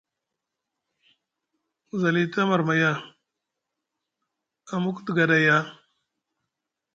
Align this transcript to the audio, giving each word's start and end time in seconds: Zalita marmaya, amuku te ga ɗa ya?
Zalita 2.01 2.39
marmaya, 2.49 2.91
amuku 4.73 4.99
te 5.05 5.11
ga 5.17 5.25
ɗa 5.29 5.37
ya? 5.47 5.57